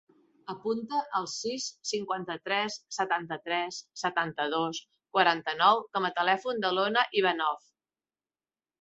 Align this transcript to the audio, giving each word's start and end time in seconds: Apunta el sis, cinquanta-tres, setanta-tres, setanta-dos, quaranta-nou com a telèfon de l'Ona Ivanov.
Apunta 0.51 1.01
el 1.19 1.27
sis, 1.33 1.67
cinquanta-tres, 1.89 2.79
setanta-tres, 2.99 3.79
setanta-dos, 4.05 4.83
quaranta-nou 5.19 5.87
com 5.95 6.11
a 6.11 6.15
telèfon 6.21 6.67
de 6.69 6.77
l'Ona 6.77 7.09
Ivanov. 7.23 7.67